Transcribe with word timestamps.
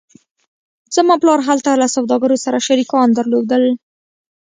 زما 0.95 1.15
پلار 1.21 1.39
هلته 1.47 1.69
له 1.81 1.87
سوداګرو 1.95 2.37
سره 2.45 2.63
شریکان 2.67 3.07
درلودل 3.17 3.63